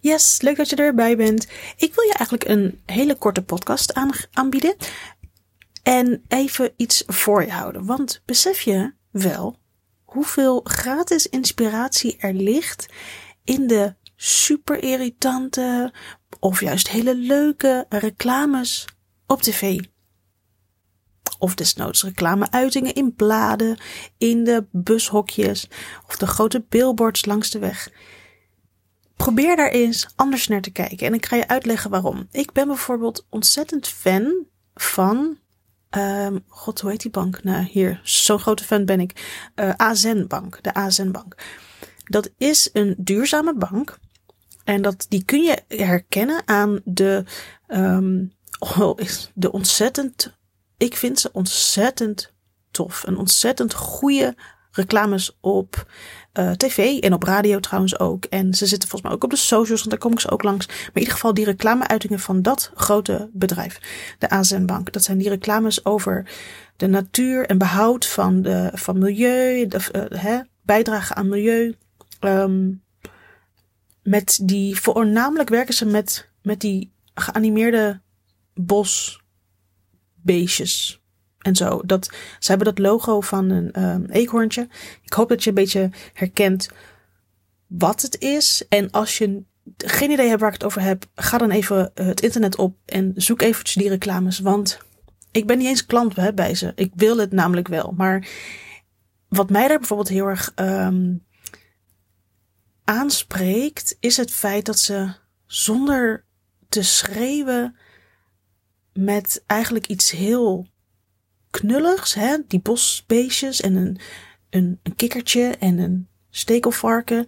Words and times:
Yes, 0.00 0.40
leuk 0.40 0.56
dat 0.56 0.68
je 0.68 0.76
erbij 0.76 1.16
bent. 1.16 1.46
Ik 1.76 1.94
wil 1.94 2.04
je 2.04 2.14
eigenlijk 2.16 2.48
een 2.48 2.80
hele 2.86 3.14
korte 3.14 3.42
podcast 3.42 3.94
aan, 3.94 4.10
aanbieden. 4.32 4.76
En 5.82 6.22
even 6.28 6.72
iets 6.76 7.02
voor 7.06 7.44
je 7.44 7.50
houden. 7.50 7.86
Want 7.86 8.22
besef 8.24 8.60
je 8.60 8.94
wel 9.10 9.58
hoeveel 10.14 10.60
gratis 10.64 11.28
inspiratie 11.28 12.16
er 12.18 12.34
ligt 12.34 12.86
in 13.44 13.66
de 13.66 13.94
super 14.16 14.82
irritante 14.82 15.92
of 16.40 16.60
juist 16.60 16.88
hele 16.88 17.14
leuke 17.14 17.86
reclames 17.88 18.84
op 19.26 19.42
tv? 19.42 19.80
Of 21.38 21.54
desnoods 21.54 22.02
reclameuitingen 22.02 22.94
in 22.94 23.14
bladen, 23.14 23.78
in 24.18 24.44
de 24.44 24.66
bushokjes 24.70 25.68
of 26.06 26.16
de 26.16 26.26
grote 26.26 26.64
billboards 26.68 27.24
langs 27.24 27.50
de 27.50 27.58
weg. 27.58 27.90
Probeer 29.24 29.56
daar 29.56 29.70
eens 29.70 30.08
anders 30.16 30.48
naar 30.48 30.60
te 30.60 30.70
kijken 30.70 31.06
en 31.06 31.14
ik 31.14 31.26
ga 31.26 31.36
je 31.36 31.48
uitleggen 31.48 31.90
waarom. 31.90 32.28
Ik 32.30 32.52
ben 32.52 32.66
bijvoorbeeld 32.66 33.26
ontzettend 33.30 33.88
fan 33.88 34.46
van. 34.74 35.38
Um, 35.90 36.44
God, 36.48 36.80
hoe 36.80 36.90
heet 36.90 37.00
die 37.00 37.10
bank? 37.10 37.42
Nou, 37.42 37.64
hier, 37.64 38.00
zo'n 38.02 38.38
grote 38.38 38.64
fan 38.64 38.84
ben 38.84 39.00
ik. 39.00 39.40
Uh, 39.54 40.26
Bank, 40.26 40.58
de 40.62 40.74
AZN 40.74 41.10
Bank. 41.10 41.36
Dat 42.04 42.30
is 42.38 42.70
een 42.72 42.94
duurzame 42.98 43.54
bank. 43.54 43.98
En 44.64 44.82
dat, 44.82 45.06
die 45.08 45.24
kun 45.24 45.42
je 45.42 45.62
herkennen 45.68 46.42
aan 46.44 46.80
de, 46.84 47.24
um, 47.68 48.32
oh, 48.58 48.98
de 49.34 49.52
ontzettend 49.52 50.34
ik 50.76 50.96
vind 50.96 51.20
ze 51.20 51.30
ontzettend 51.32 52.32
tof. 52.70 53.02
Een 53.06 53.18
ontzettend 53.18 53.74
goede 53.74 54.36
reclames 54.74 55.36
op 55.40 55.86
uh, 56.38 56.50
tv 56.50 56.98
en 56.98 57.12
op 57.12 57.22
radio 57.22 57.60
trouwens 57.60 57.98
ook. 57.98 58.24
En 58.24 58.54
ze 58.54 58.66
zitten 58.66 58.88
volgens 58.88 59.02
mij 59.02 59.12
ook 59.12 59.24
op 59.24 59.30
de 59.30 59.36
socials, 59.36 59.80
want 59.80 59.90
daar 59.90 59.98
kom 59.98 60.12
ik 60.12 60.20
ze 60.20 60.30
ook 60.30 60.42
langs. 60.42 60.66
Maar 60.66 60.90
in 60.92 61.00
ieder 61.00 61.12
geval 61.12 61.34
die 61.34 61.44
reclameuitingen 61.44 62.20
van 62.20 62.42
dat 62.42 62.70
grote 62.74 63.30
bedrijf, 63.32 63.80
de 64.18 64.28
AZN 64.28 64.64
Bank. 64.64 64.92
Dat 64.92 65.02
zijn 65.02 65.18
die 65.18 65.28
reclames 65.28 65.84
over 65.84 66.30
de 66.76 66.86
natuur 66.86 67.46
en 67.46 67.58
behoud 67.58 68.06
van, 68.06 68.42
de, 68.42 68.70
van 68.72 68.98
milieu, 68.98 69.66
de, 69.66 70.08
uh, 70.10 70.20
hè, 70.20 70.40
bijdrage 70.62 71.14
aan 71.14 71.28
milieu. 71.28 71.74
Um, 72.20 72.82
met 74.02 74.38
die, 74.42 74.80
voornamelijk 74.80 75.48
werken 75.48 75.74
ze 75.74 75.86
met, 75.86 76.28
met 76.42 76.60
die 76.60 76.92
geanimeerde 77.14 78.00
bos 78.54 79.22
beestjes 80.14 81.03
en 81.44 81.56
zo. 81.56 81.80
Dat, 81.86 82.10
ze 82.38 82.48
hebben 82.48 82.66
dat 82.66 82.78
logo 82.78 83.20
van 83.20 83.50
een 83.50 83.82
um, 83.82 84.06
eekhoorntje. 84.10 84.68
Ik 85.02 85.12
hoop 85.12 85.28
dat 85.28 85.42
je 85.42 85.48
een 85.48 85.54
beetje 85.54 85.90
herkent 86.12 86.68
wat 87.66 88.02
het 88.02 88.20
is. 88.20 88.64
En 88.68 88.90
als 88.90 89.18
je 89.18 89.42
geen 89.76 90.10
idee 90.10 90.28
hebt 90.28 90.40
waar 90.40 90.48
ik 90.48 90.54
het 90.54 90.64
over 90.64 90.80
heb, 90.80 91.04
ga 91.14 91.38
dan 91.38 91.50
even 91.50 91.90
het 91.94 92.20
internet 92.20 92.56
op 92.56 92.76
en 92.84 93.12
zoek 93.16 93.42
eventjes 93.42 93.74
die 93.74 93.88
reclames. 93.88 94.38
Want 94.38 94.78
ik 95.30 95.46
ben 95.46 95.58
niet 95.58 95.66
eens 95.66 95.86
klant 95.86 96.16
hè, 96.16 96.34
bij 96.34 96.54
ze. 96.54 96.72
Ik 96.74 96.92
wil 96.94 97.16
het 97.16 97.32
namelijk 97.32 97.68
wel. 97.68 97.92
Maar 97.96 98.28
wat 99.28 99.50
mij 99.50 99.68
daar 99.68 99.78
bijvoorbeeld 99.78 100.08
heel 100.08 100.26
erg 100.26 100.52
um, 100.56 101.24
aanspreekt, 102.84 103.96
is 104.00 104.16
het 104.16 104.30
feit 104.30 104.66
dat 104.66 104.78
ze 104.78 105.12
zonder 105.46 106.24
te 106.68 106.82
schreeuwen 106.82 107.76
met 108.92 109.42
eigenlijk 109.46 109.86
iets 109.86 110.10
heel 110.10 110.66
knulligs. 111.60 112.14
Hè? 112.14 112.36
Die 112.46 112.60
bosbeestjes 112.60 113.60
en 113.60 113.74
een, 113.74 113.98
een, 114.50 114.80
een 114.82 114.96
kikkertje 114.96 115.56
en 115.58 115.78
een 115.78 116.08
stekelvarken. 116.30 117.26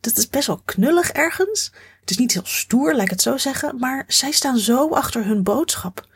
Dat 0.00 0.16
is 0.16 0.28
best 0.28 0.46
wel 0.46 0.60
knullig 0.64 1.10
ergens. 1.10 1.72
Het 2.00 2.10
is 2.10 2.18
niet 2.18 2.32
heel 2.32 2.46
stoer, 2.46 2.94
laat 2.94 3.04
ik 3.04 3.10
het 3.10 3.22
zo 3.22 3.36
zeggen. 3.36 3.78
Maar 3.78 4.04
zij 4.08 4.30
staan 4.30 4.58
zo 4.58 4.88
achter 4.88 5.24
hun 5.24 5.42
boodschap. 5.42 6.08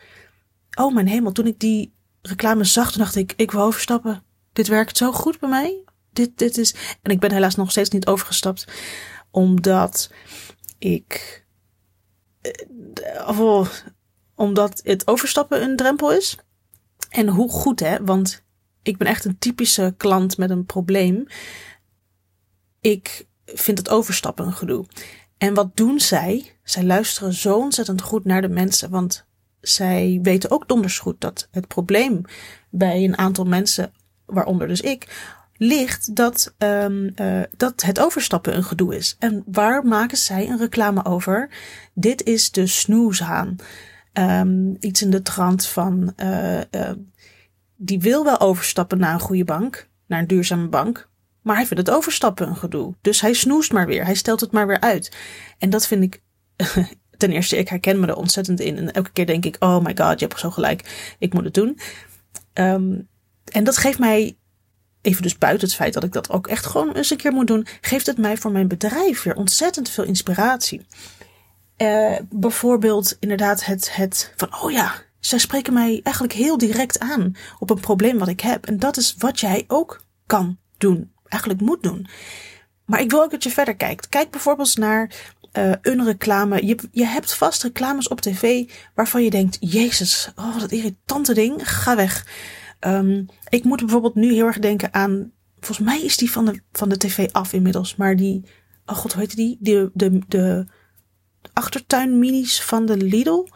Oh 0.74 0.94
mijn 0.94 1.08
hemel, 1.08 1.32
toen 1.32 1.46
ik 1.46 1.60
die 1.60 1.92
reclame 2.22 2.64
zag, 2.64 2.92
toen 2.92 3.02
dacht 3.02 3.16
ik, 3.16 3.32
ik 3.36 3.50
wil 3.50 3.62
overstappen. 3.62 4.22
Dit 4.52 4.68
werkt 4.68 4.96
zo 4.96 5.12
goed 5.12 5.38
bij 5.38 5.48
mij. 5.48 5.84
Dit, 6.12 6.38
dit 6.38 6.58
is. 6.58 6.74
En 7.02 7.10
ik 7.10 7.20
ben 7.20 7.32
helaas 7.32 7.54
nog 7.54 7.70
steeds 7.70 7.90
niet 7.90 8.06
overgestapt. 8.06 8.64
Omdat 9.30 10.10
ik. 10.78 11.42
Uh, 13.28 13.66
omdat 14.34 14.80
het 14.84 15.06
overstappen 15.06 15.62
een 15.62 15.76
drempel 15.76 16.12
is. 16.12 16.36
En 17.14 17.28
hoe 17.28 17.50
goed, 17.50 17.80
hè? 17.80 18.04
Want 18.04 18.44
ik 18.82 18.96
ben 18.96 19.06
echt 19.06 19.24
een 19.24 19.38
typische 19.38 19.94
klant 19.96 20.38
met 20.38 20.50
een 20.50 20.66
probleem. 20.66 21.26
Ik 22.80 23.26
vind 23.44 23.78
het 23.78 23.88
overstappen 23.88 24.46
een 24.46 24.52
gedoe. 24.52 24.86
En 25.38 25.54
wat 25.54 25.76
doen 25.76 26.00
zij? 26.00 26.56
Zij 26.62 26.84
luisteren 26.84 27.32
zo 27.32 27.58
ontzettend 27.58 28.00
goed 28.00 28.24
naar 28.24 28.40
de 28.42 28.48
mensen. 28.48 28.90
Want 28.90 29.26
zij 29.60 30.18
weten 30.22 30.50
ook 30.50 30.68
donders 30.68 30.98
goed 30.98 31.20
dat 31.20 31.48
het 31.50 31.68
probleem 31.68 32.20
bij 32.70 33.04
een 33.04 33.18
aantal 33.18 33.44
mensen, 33.44 33.92
waaronder 34.26 34.68
dus 34.68 34.80
ik, 34.80 35.32
ligt 35.56 36.16
dat, 36.16 36.54
um, 36.58 37.12
uh, 37.16 37.42
dat 37.56 37.82
het 37.82 38.00
overstappen 38.00 38.56
een 38.56 38.64
gedoe 38.64 38.96
is. 38.96 39.16
En 39.18 39.42
waar 39.46 39.86
maken 39.86 40.18
zij 40.18 40.48
een 40.48 40.58
reclame 40.58 41.04
over? 41.04 41.50
Dit 41.92 42.22
is 42.22 42.50
de 42.50 42.66
snoeshaan. 42.66 43.56
Um, 44.18 44.76
iets 44.80 45.02
in 45.02 45.10
de 45.10 45.22
trant 45.22 45.66
van, 45.66 46.12
uh, 46.16 46.56
uh, 46.56 46.90
die 47.76 48.00
wil 48.00 48.24
wel 48.24 48.40
overstappen 48.40 48.98
naar 48.98 49.12
een 49.12 49.20
goede 49.20 49.44
bank, 49.44 49.88
naar 50.06 50.20
een 50.20 50.26
duurzame 50.26 50.68
bank, 50.68 51.08
maar 51.42 51.56
hij 51.56 51.66
vindt 51.66 51.86
het 51.86 51.96
overstappen 51.96 52.48
een 52.48 52.56
gedoe. 52.56 52.94
Dus 53.00 53.20
hij 53.20 53.32
snoest 53.32 53.72
maar 53.72 53.86
weer, 53.86 54.04
hij 54.04 54.14
stelt 54.14 54.40
het 54.40 54.52
maar 54.52 54.66
weer 54.66 54.80
uit. 54.80 55.16
En 55.58 55.70
dat 55.70 55.86
vind 55.86 56.02
ik, 56.02 56.22
ten 57.16 57.30
eerste, 57.30 57.56
ik 57.56 57.68
herken 57.68 58.00
me 58.00 58.06
er 58.06 58.16
ontzettend 58.16 58.60
in. 58.60 58.76
En 58.76 58.92
elke 58.92 59.12
keer 59.12 59.26
denk 59.26 59.44
ik, 59.44 59.56
oh 59.58 59.84
my 59.84 59.96
god, 59.96 60.20
je 60.20 60.26
hebt 60.26 60.40
zo 60.40 60.50
gelijk, 60.50 61.14
ik 61.18 61.32
moet 61.32 61.44
het 61.44 61.54
doen. 61.54 61.78
Um, 62.54 63.08
en 63.52 63.64
dat 63.64 63.76
geeft 63.76 63.98
mij, 63.98 64.36
even 65.00 65.22
dus 65.22 65.38
buiten 65.38 65.66
het 65.66 65.76
feit 65.76 65.94
dat 65.94 66.04
ik 66.04 66.12
dat 66.12 66.30
ook 66.30 66.46
echt 66.46 66.66
gewoon 66.66 66.92
eens 66.92 67.10
een 67.10 67.16
keer 67.16 67.32
moet 67.32 67.46
doen, 67.46 67.66
geeft 67.80 68.06
het 68.06 68.18
mij 68.18 68.36
voor 68.36 68.50
mijn 68.50 68.68
bedrijf 68.68 69.22
weer 69.22 69.36
ontzettend 69.36 69.88
veel 69.88 70.04
inspiratie. 70.04 70.86
Uh, 71.78 72.18
bijvoorbeeld 72.30 73.16
inderdaad 73.20 73.64
het, 73.64 73.96
het 73.96 74.32
van, 74.36 74.62
oh 74.62 74.70
ja, 74.70 74.92
zij 75.20 75.38
spreken 75.38 75.72
mij 75.72 76.00
eigenlijk 76.02 76.34
heel 76.34 76.58
direct 76.58 76.98
aan 76.98 77.32
op 77.58 77.70
een 77.70 77.80
probleem 77.80 78.18
wat 78.18 78.28
ik 78.28 78.40
heb. 78.40 78.66
En 78.66 78.78
dat 78.78 78.96
is 78.96 79.14
wat 79.18 79.40
jij 79.40 79.64
ook 79.66 80.04
kan 80.26 80.58
doen, 80.78 81.12
eigenlijk 81.24 81.62
moet 81.62 81.82
doen. 81.82 82.06
Maar 82.84 83.00
ik 83.00 83.10
wil 83.10 83.22
ook 83.22 83.30
dat 83.30 83.42
je 83.42 83.50
verder 83.50 83.76
kijkt. 83.76 84.08
Kijk 84.08 84.30
bijvoorbeeld 84.30 84.76
naar 84.76 85.10
uh, 85.58 85.72
een 85.82 86.04
reclame. 86.04 86.66
Je, 86.66 86.78
je 86.92 87.06
hebt 87.06 87.34
vast 87.34 87.62
reclames 87.62 88.08
op 88.08 88.20
tv 88.20 88.70
waarvan 88.94 89.22
je 89.24 89.30
denkt, 89.30 89.56
jezus, 89.60 90.32
oh 90.36 90.58
dat 90.58 90.72
irritante 90.72 91.34
ding, 91.34 91.70
ga 91.70 91.96
weg. 91.96 92.26
Um, 92.80 93.26
ik 93.48 93.64
moet 93.64 93.80
bijvoorbeeld 93.80 94.14
nu 94.14 94.32
heel 94.32 94.46
erg 94.46 94.58
denken 94.58 94.94
aan, 94.94 95.32
volgens 95.60 95.86
mij 95.88 96.02
is 96.02 96.16
die 96.16 96.30
van 96.30 96.44
de, 96.44 96.60
van 96.72 96.88
de 96.88 96.96
tv 96.96 97.28
af 97.32 97.52
inmiddels, 97.52 97.96
maar 97.96 98.16
die, 98.16 98.44
oh 98.86 98.96
god, 98.96 99.12
hoe 99.12 99.22
heet 99.22 99.36
die? 99.36 99.56
De, 99.60 99.90
de, 99.94 100.18
de, 100.28 100.66
achtertuin 101.52 102.18
minis 102.18 102.62
van 102.62 102.86
de 102.86 102.96
Lidl. 102.96 103.46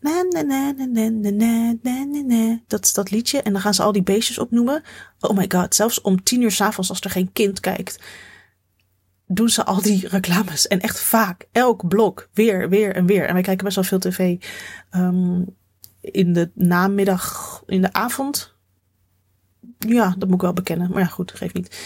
Na, 0.00 0.22
na, 0.22 0.42
na, 0.42 0.72
na, 0.72 0.86
na, 0.86 1.08
na, 1.08 1.74
na, 1.82 2.04
na, 2.04 2.22
na. 2.22 2.60
Dat 2.66 2.84
is 2.84 2.92
dat 2.92 3.10
liedje. 3.10 3.42
En 3.42 3.52
dan 3.52 3.60
gaan 3.60 3.74
ze 3.74 3.82
al 3.82 3.92
die 3.92 4.02
beestjes 4.02 4.38
opnoemen. 4.38 4.82
Oh 5.20 5.36
my 5.36 5.44
god, 5.48 5.74
zelfs 5.74 6.00
om 6.00 6.22
tien 6.22 6.42
uur 6.42 6.50
s'avonds 6.50 6.90
als 6.90 7.00
er 7.00 7.10
geen 7.10 7.32
kind 7.32 7.60
kijkt. 7.60 8.02
Doen 9.26 9.48
ze 9.48 9.64
al 9.64 9.82
die 9.82 10.08
reclames. 10.08 10.68
En 10.68 10.80
echt 10.80 11.00
vaak. 11.00 11.46
Elk 11.52 11.88
blok. 11.88 12.28
Weer, 12.32 12.68
weer 12.68 12.94
en 12.94 13.06
weer. 13.06 13.26
En 13.26 13.32
wij 13.32 13.42
kijken 13.42 13.64
best 13.64 13.76
wel 13.76 13.84
veel 13.84 13.98
tv. 13.98 14.44
Um, 14.94 15.56
in 16.00 16.32
de 16.32 16.50
namiddag, 16.54 17.62
in 17.66 17.82
de 17.82 17.92
avond. 17.92 18.54
Ja, 19.78 20.14
dat 20.18 20.28
moet 20.28 20.36
ik 20.36 20.42
wel 20.42 20.52
bekennen. 20.52 20.90
Maar 20.90 21.00
ja, 21.00 21.06
goed, 21.06 21.32
geeft 21.32 21.54
niet. 21.54 21.76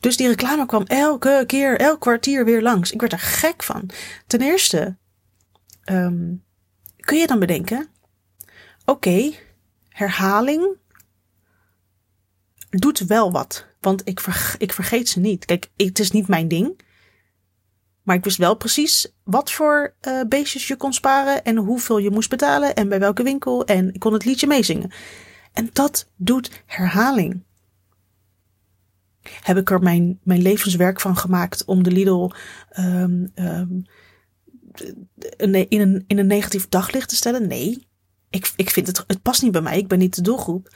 Dus 0.00 0.16
die 0.16 0.28
reclame 0.28 0.66
kwam 0.66 0.82
elke 0.82 1.44
keer, 1.46 1.80
elk 1.80 2.00
kwartier 2.00 2.44
weer 2.44 2.62
langs. 2.62 2.92
Ik 2.92 3.00
werd 3.00 3.12
er 3.12 3.18
gek 3.18 3.62
van. 3.62 3.90
Ten 4.26 4.40
eerste, 4.40 4.96
um, 5.84 6.44
kun 6.96 7.18
je 7.18 7.26
dan 7.26 7.38
bedenken, 7.38 7.88
oké, 8.84 9.32
herhaling 9.88 10.76
doet 12.70 12.98
wel 12.98 13.32
wat. 13.32 13.66
Want 13.80 14.08
ik, 14.08 14.20
ik 14.58 14.72
vergeet 14.72 15.08
ze 15.08 15.20
niet. 15.20 15.44
Kijk, 15.44 15.70
het 15.76 15.98
is 15.98 16.10
niet 16.10 16.28
mijn 16.28 16.48
ding. 16.48 16.80
Maar 18.02 18.16
ik 18.16 18.24
wist 18.24 18.36
wel 18.36 18.56
precies 18.56 19.12
wat 19.24 19.50
voor 19.50 19.94
uh, 20.08 20.20
beestjes 20.28 20.68
je 20.68 20.76
kon 20.76 20.92
sparen 20.92 21.44
en 21.44 21.56
hoeveel 21.56 21.98
je 21.98 22.10
moest 22.10 22.30
betalen 22.30 22.74
en 22.74 22.88
bij 22.88 22.98
welke 22.98 23.22
winkel. 23.22 23.64
En 23.64 23.94
ik 23.94 24.00
kon 24.00 24.12
het 24.12 24.24
liedje 24.24 24.46
meezingen. 24.46 24.90
En 25.52 25.70
dat 25.72 26.08
doet 26.16 26.62
herhaling 26.66 27.44
heb 29.42 29.56
ik 29.56 29.70
er 29.70 29.80
mijn, 29.80 30.18
mijn 30.22 30.42
levenswerk 30.42 31.00
van 31.00 31.16
gemaakt 31.16 31.64
om 31.64 31.82
de 31.82 31.90
Lidl 31.90 32.30
um, 32.78 33.32
um, 33.34 33.84
in, 35.36 35.80
een, 35.80 36.04
in 36.06 36.18
een 36.18 36.26
negatief 36.26 36.68
daglicht 36.68 37.08
te 37.08 37.16
stellen? 37.16 37.48
Nee. 37.48 37.86
Ik, 38.30 38.52
ik 38.56 38.70
vind 38.70 38.86
het, 38.86 39.04
het 39.06 39.22
past 39.22 39.42
niet 39.42 39.52
bij 39.52 39.60
mij. 39.60 39.78
Ik 39.78 39.88
ben 39.88 39.98
niet 39.98 40.14
de 40.14 40.22
doelgroep. 40.22 40.74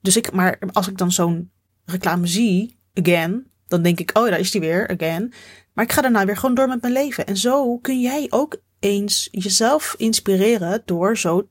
Dus 0.00 0.16
ik, 0.16 0.32
maar 0.32 0.58
als 0.72 0.88
ik 0.88 0.98
dan 0.98 1.12
zo'n 1.12 1.50
reclame 1.84 2.26
zie, 2.26 2.78
again, 2.94 3.50
Dan 3.66 3.82
denk 3.82 4.00
ik, 4.00 4.18
oh, 4.18 4.28
daar 4.28 4.38
is 4.38 4.50
die 4.50 4.60
weer, 4.60 4.88
again. 4.88 5.32
Maar 5.72 5.84
ik 5.84 5.92
ga 5.92 6.00
daarna 6.00 6.24
weer 6.24 6.36
gewoon 6.36 6.54
door 6.54 6.68
met 6.68 6.80
mijn 6.80 6.92
leven. 6.92 7.26
En 7.26 7.36
zo 7.36 7.78
kun 7.78 8.00
jij 8.00 8.26
ook 8.30 8.62
eens 8.78 9.28
jezelf 9.30 9.94
inspireren 9.98 10.82
door 10.84 11.18
zo 11.18 11.48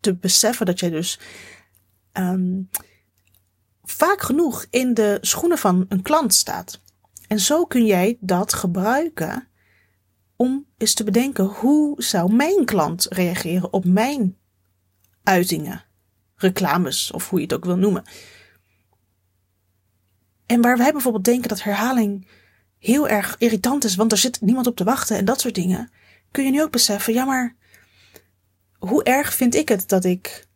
te 0.00 0.14
beseffen 0.14 0.66
dat 0.66 0.80
jij 0.80 0.90
dus 0.90 1.20
um, 2.12 2.68
vaak 3.98 4.22
genoeg 4.22 4.66
in 4.70 4.94
de 4.94 5.18
schoenen 5.20 5.58
van 5.58 5.86
een 5.88 6.02
klant 6.02 6.34
staat. 6.34 6.80
En 7.28 7.40
zo 7.40 7.64
kun 7.64 7.86
jij 7.86 8.16
dat 8.20 8.52
gebruiken 8.52 9.48
om 10.36 10.66
eens 10.76 10.94
te 10.94 11.04
bedenken 11.04 11.44
hoe 11.44 12.02
zou 12.02 12.32
mijn 12.32 12.64
klant 12.64 13.06
reageren 13.10 13.72
op 13.72 13.84
mijn 13.84 14.36
uitingen, 15.22 15.84
reclames 16.34 17.10
of 17.10 17.30
hoe 17.30 17.38
je 17.38 17.44
het 17.44 17.54
ook 17.54 17.64
wil 17.64 17.76
noemen. 17.76 18.04
En 20.46 20.60
waar 20.60 20.76
wij 20.76 20.92
bijvoorbeeld 20.92 21.24
denken 21.24 21.48
dat 21.48 21.62
herhaling 21.62 22.28
heel 22.78 23.08
erg 23.08 23.36
irritant 23.38 23.84
is, 23.84 23.94
want 23.94 24.12
er 24.12 24.18
zit 24.18 24.40
niemand 24.40 24.66
op 24.66 24.76
te 24.76 24.84
wachten 24.84 25.16
en 25.16 25.24
dat 25.24 25.40
soort 25.40 25.54
dingen, 25.54 25.90
kun 26.30 26.44
je 26.44 26.50
nu 26.50 26.62
ook 26.62 26.72
beseffen, 26.72 27.12
ja 27.12 27.24
maar 27.24 27.56
hoe 28.78 29.04
erg 29.04 29.34
vind 29.34 29.54
ik 29.54 29.68
het 29.68 29.88
dat 29.88 30.04
ik 30.04 30.46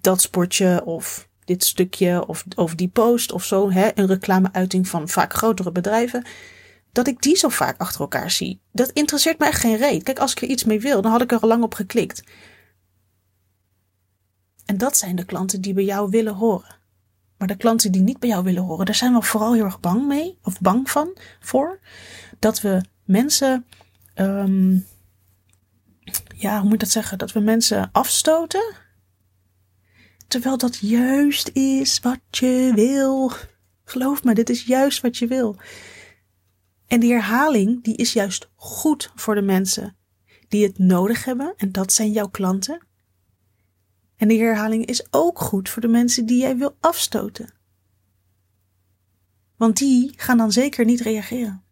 dat 0.00 0.20
sportje 0.20 0.84
of 0.84 1.30
dit 1.52 1.64
stukje 1.64 2.26
of, 2.26 2.44
of 2.54 2.74
die 2.74 2.88
post 2.88 3.32
of 3.32 3.44
zo, 3.44 3.70
hè, 3.70 3.90
een 3.94 4.06
reclameuiting 4.06 4.88
van 4.88 5.08
vaak 5.08 5.32
grotere 5.32 5.72
bedrijven, 5.72 6.24
dat 6.92 7.06
ik 7.06 7.22
die 7.22 7.36
zo 7.36 7.48
vaak 7.48 7.80
achter 7.80 8.00
elkaar 8.00 8.30
zie. 8.30 8.60
Dat 8.72 8.90
interesseert 8.90 9.38
me 9.38 9.46
echt 9.46 9.60
geen 9.60 9.76
reet. 9.76 10.02
Kijk, 10.02 10.18
als 10.18 10.32
ik 10.32 10.42
er 10.42 10.48
iets 10.48 10.64
mee 10.64 10.80
wil, 10.80 11.02
dan 11.02 11.10
had 11.10 11.22
ik 11.22 11.32
er 11.32 11.40
al 11.40 11.48
lang 11.48 11.62
op 11.62 11.74
geklikt. 11.74 12.22
En 14.64 14.78
dat 14.78 14.96
zijn 14.96 15.16
de 15.16 15.24
klanten 15.24 15.60
die 15.60 15.74
bij 15.74 15.84
jou 15.84 16.10
willen 16.10 16.34
horen. 16.34 16.76
Maar 17.38 17.48
de 17.48 17.56
klanten 17.56 17.92
die 17.92 18.02
niet 18.02 18.18
bij 18.18 18.28
jou 18.28 18.44
willen 18.44 18.62
horen, 18.62 18.86
daar 18.86 18.94
zijn 18.94 19.14
we 19.14 19.22
vooral 19.22 19.54
heel 19.54 19.64
erg 19.64 19.80
bang 19.80 20.06
mee, 20.06 20.38
of 20.42 20.60
bang 20.60 20.90
van, 20.90 21.16
voor. 21.40 21.80
Dat 22.38 22.60
we 22.60 22.80
mensen, 23.04 23.66
um, 24.14 24.86
ja, 26.36 26.54
hoe 26.54 26.64
moet 26.64 26.72
ik 26.72 26.80
dat 26.80 26.90
zeggen? 26.90 27.18
Dat 27.18 27.32
we 27.32 27.40
mensen 27.40 27.88
afstoten. 27.92 28.74
Terwijl 30.32 30.56
dat 30.56 30.76
juist 30.76 31.48
is 31.52 32.00
wat 32.00 32.20
je 32.30 32.72
wil. 32.74 33.32
Geloof 33.84 34.24
me, 34.24 34.34
dit 34.34 34.50
is 34.50 34.64
juist 34.64 35.00
wat 35.00 35.16
je 35.16 35.26
wil. 35.26 35.56
En 36.86 37.00
die 37.00 37.12
herhaling, 37.12 37.84
die 37.84 37.96
is 37.96 38.12
juist 38.12 38.50
goed 38.54 39.12
voor 39.14 39.34
de 39.34 39.42
mensen 39.42 39.96
die 40.48 40.66
het 40.66 40.78
nodig 40.78 41.24
hebben. 41.24 41.54
En 41.56 41.72
dat 41.72 41.92
zijn 41.92 42.12
jouw 42.12 42.28
klanten. 42.28 42.86
En 44.16 44.28
die 44.28 44.40
herhaling 44.40 44.86
is 44.86 45.06
ook 45.10 45.38
goed 45.38 45.68
voor 45.68 45.82
de 45.82 45.88
mensen 45.88 46.26
die 46.26 46.40
jij 46.40 46.56
wil 46.56 46.76
afstoten. 46.80 47.54
Want 49.56 49.76
die 49.76 50.12
gaan 50.16 50.36
dan 50.36 50.52
zeker 50.52 50.84
niet 50.84 51.00
reageren. 51.00 51.64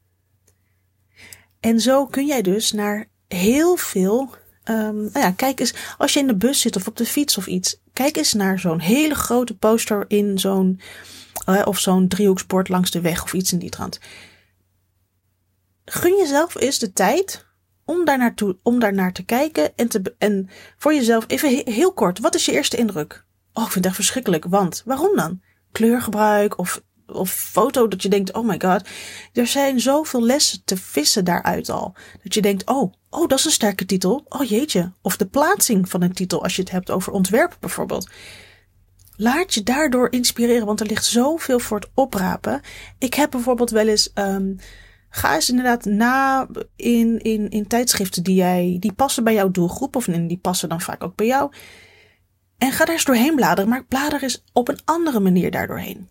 En 1.60 1.80
zo 1.80 2.06
kun 2.06 2.26
jij 2.26 2.42
dus 2.42 2.72
naar 2.72 3.10
heel 3.28 3.76
veel. 3.76 4.34
Um, 4.70 4.96
nou 4.96 5.19
ja, 5.19 5.31
kijk 5.31 5.61
eens, 5.61 5.75
als 5.99 6.12
je 6.12 6.20
in 6.20 6.26
de 6.26 6.37
bus 6.37 6.61
zit 6.61 6.76
of 6.76 6.87
op 6.87 6.96
de 6.96 7.06
fiets 7.06 7.37
of 7.37 7.46
iets, 7.46 7.81
kijk 7.93 8.17
eens 8.17 8.32
naar 8.32 8.58
zo'n 8.58 8.81
hele 8.81 9.14
grote 9.14 9.56
poster 9.56 10.05
in 10.08 10.38
zo'n. 10.38 10.81
Uh, 11.49 11.62
of 11.64 11.78
zo'n 11.78 12.08
driehoeksbord 12.08 12.69
langs 12.69 12.90
de 12.90 13.00
weg 13.00 13.22
of 13.22 13.32
iets 13.32 13.52
in 13.52 13.58
die 13.58 13.70
trant. 13.70 14.00
Gun 15.84 16.17
jezelf 16.17 16.61
eens 16.61 16.78
de 16.78 16.93
tijd 16.93 17.46
om 17.84 18.05
daar 18.05 18.19
naartoe, 18.19 18.58
om 18.62 18.78
daar 18.78 18.94
naar 18.94 19.12
te 19.12 19.25
kijken 19.25 19.76
en, 19.76 19.88
te, 19.88 20.14
en 20.19 20.49
voor 20.76 20.94
jezelf 20.94 21.25
even 21.26 21.73
heel 21.73 21.93
kort. 21.93 22.19
Wat 22.19 22.34
is 22.34 22.44
je 22.44 22.52
eerste 22.52 22.76
indruk? 22.76 23.25
Oh, 23.52 23.64
ik 23.64 23.70
vind 23.70 23.75
het 23.75 23.84
echt 23.84 23.94
verschrikkelijk. 23.94 24.44
Want 24.44 24.82
waarom 24.84 25.16
dan? 25.16 25.40
Kleurgebruik 25.73 26.58
of, 26.58 26.82
of 27.12 27.30
foto 27.30 27.88
dat 27.88 28.02
je 28.02 28.08
denkt, 28.08 28.32
oh 28.32 28.46
my 28.46 28.60
god. 28.64 28.88
Er 29.32 29.46
zijn 29.46 29.80
zoveel 29.80 30.22
lessen 30.22 30.62
te 30.64 30.76
vissen 30.76 31.24
daaruit 31.24 31.68
al. 31.68 31.94
Dat 32.22 32.34
je 32.34 32.42
denkt, 32.42 32.66
oh, 32.66 32.92
oh, 33.10 33.28
dat 33.28 33.38
is 33.38 33.44
een 33.44 33.50
sterke 33.50 33.86
titel. 33.86 34.24
Oh 34.28 34.48
jeetje. 34.48 34.92
Of 35.02 35.16
de 35.16 35.26
plaatsing 35.26 35.88
van 35.88 36.02
een 36.02 36.12
titel 36.12 36.42
als 36.42 36.56
je 36.56 36.62
het 36.62 36.70
hebt 36.70 36.90
over 36.90 37.12
ontwerp 37.12 37.56
bijvoorbeeld. 37.60 38.08
Laat 39.16 39.54
je 39.54 39.62
daardoor 39.62 40.12
inspireren, 40.12 40.66
want 40.66 40.80
er 40.80 40.86
ligt 40.86 41.04
zoveel 41.04 41.58
voor 41.58 41.78
het 41.78 41.90
oprapen. 41.94 42.60
Ik 42.98 43.14
heb 43.14 43.30
bijvoorbeeld 43.30 43.70
wel 43.70 43.88
eens 43.88 44.10
um, 44.14 44.58
Ga 45.10 45.34
eens 45.34 45.50
inderdaad 45.50 45.84
na 45.84 46.46
in, 46.76 47.18
in, 47.18 47.48
in 47.48 47.66
tijdschriften 47.66 48.22
die 48.22 48.34
jij, 48.34 48.76
die 48.80 48.92
passen 48.92 49.24
bij 49.24 49.34
jouw 49.34 49.50
doelgroep, 49.50 49.96
of 49.96 50.04
die 50.04 50.38
passen 50.38 50.68
dan 50.68 50.80
vaak 50.80 51.04
ook 51.04 51.16
bij 51.16 51.26
jou. 51.26 51.52
En 52.58 52.72
ga 52.72 52.84
daar 52.84 52.94
eens 52.94 53.04
doorheen 53.04 53.34
bladeren, 53.34 53.70
maar 53.70 53.84
blader 53.84 54.22
eens 54.22 54.44
op 54.52 54.68
een 54.68 54.78
andere 54.84 55.20
manier 55.20 55.50
daardoorheen. 55.50 56.08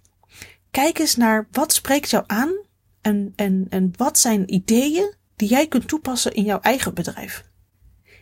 Kijk 0.72 1.00
eens 1.00 1.16
naar 1.16 1.48
wat 1.52 1.74
spreekt 1.74 2.10
jou 2.10 2.24
aan 2.28 2.54
en, 3.02 3.34
en, 3.36 3.66
en 3.70 3.94
wat 3.98 4.18
zijn 4.18 4.54
ideeën 4.54 5.14
die 5.36 5.50
jij 5.50 5.68
kunt 5.68 5.88
toepassen 5.88 6.34
in 6.34 6.44
jouw 6.44 6.60
eigen 6.60 6.94
bedrijf. 6.94 7.44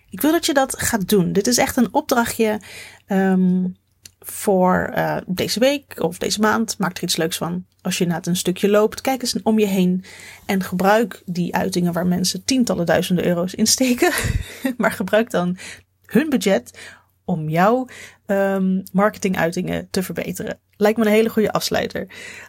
Ik 0.10 0.22
wil 0.22 0.32
dat 0.32 0.46
je 0.46 0.54
dat 0.54 0.80
gaat 0.80 1.10
doen. 1.10 1.34
Dit 1.34 1.48
is 1.48 1.58
echt 1.58 1.78
een 1.78 1.94
opdrachtje 1.94 2.60
um, 3.08 3.76
voor 4.20 4.94
uh, 4.96 5.18
deze 5.26 5.60
week 5.60 6.04
of 6.04 6.18
deze 6.18 6.40
maand. 6.40 6.78
Maak 6.78 6.98
er 6.98 7.04
iets 7.04 7.16
leuks 7.16 7.38
van. 7.38 7.66
Als 7.82 7.98
je 7.98 8.06
na 8.06 8.20
een 8.22 8.36
stukje 8.36 8.70
loopt, 8.70 9.02
kijk 9.02 9.22
eens 9.22 9.42
om 9.42 9.60
je 9.60 9.66
heen 9.66 10.04
en 10.46 10.64
gebruik 10.64 11.22
die 11.26 11.56
uitingen 11.56 11.94
waar 11.94 12.08
mensen 12.08 12.44
tientallen 12.44 12.86
duizenden 12.86 13.26
euro's 13.26 13.54
in 13.54 13.68
steken. 13.68 14.12
maar 14.78 14.92
gebruik 14.92 15.32
dan 15.32 15.58
hun 16.06 16.30
budget 16.30 16.80
om 17.26 17.50
jouw 17.50 17.88
um, 18.26 18.84
marketinguitingen 18.92 19.88
te 19.90 20.04
verbeteren. 20.04 20.60
Lijkt 20.78 20.98
me 20.98 21.06
een 21.06 21.12
hele 21.12 21.30
goede 21.30 21.52
afsluiter. 21.52 22.08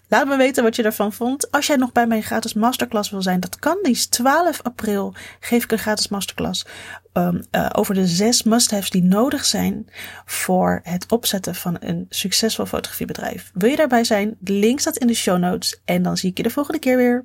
Laat 0.08 0.26
me 0.26 0.36
weten 0.36 0.62
wat 0.62 0.76
je 0.76 0.82
ervan 0.82 1.12
vond. 1.12 1.50
Als 1.50 1.66
jij 1.66 1.76
nog 1.76 1.92
bij 1.92 2.06
mijn 2.06 2.22
gratis 2.22 2.54
masterclass 2.54 3.10
wil 3.10 3.22
zijn, 3.22 3.40
dat 3.40 3.58
kan. 3.58 3.78
Die 3.82 3.92
is 3.92 4.06
12 4.06 4.60
april. 4.62 5.14
Geef 5.40 5.64
ik 5.64 5.72
een 5.72 5.78
gratis 5.78 6.08
masterclass 6.08 6.66
um, 7.12 7.42
uh, 7.52 7.66
over 7.72 7.94
de 7.94 8.06
zes 8.06 8.42
must-haves 8.42 8.90
die 8.90 9.02
nodig 9.02 9.44
zijn 9.44 9.86
voor 10.24 10.80
het 10.82 11.12
opzetten 11.12 11.54
van 11.54 11.76
een 11.80 12.06
succesvol 12.08 12.66
fotografiebedrijf. 12.66 13.50
Wil 13.54 13.70
je 13.70 13.76
daarbij 13.76 14.04
zijn? 14.04 14.36
De 14.38 14.52
link 14.52 14.80
staat 14.80 14.96
in 14.96 15.06
de 15.06 15.14
show 15.14 15.38
notes. 15.38 15.80
En 15.84 16.02
dan 16.02 16.16
zie 16.16 16.30
ik 16.30 16.36
je 16.36 16.42
de 16.42 16.50
volgende 16.50 16.78
keer 16.78 16.96
weer. 16.96 17.24